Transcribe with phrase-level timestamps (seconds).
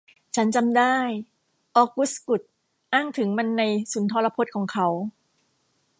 [0.35, 0.95] ฉันจำได้
[1.75, 2.41] ออกุสกุส
[2.93, 3.61] อ้างถึงมันใน
[3.91, 4.87] สุนทรพจน์ของเขา